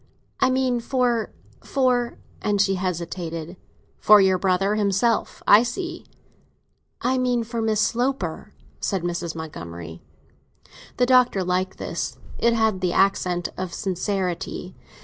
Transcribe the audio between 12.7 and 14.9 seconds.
the accent of sincerity.